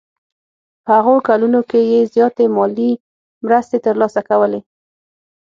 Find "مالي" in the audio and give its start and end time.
2.55-2.91